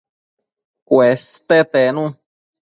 [0.83, 2.05] Cueste tenu